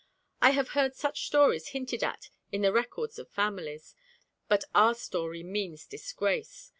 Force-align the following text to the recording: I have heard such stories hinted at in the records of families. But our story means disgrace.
I 0.41 0.49
have 0.53 0.69
heard 0.69 0.95
such 0.95 1.27
stories 1.27 1.67
hinted 1.77 2.03
at 2.03 2.31
in 2.51 2.63
the 2.63 2.73
records 2.73 3.19
of 3.19 3.29
families. 3.29 3.93
But 4.47 4.63
our 4.73 4.95
story 4.95 5.43
means 5.43 5.85
disgrace. 5.85 6.69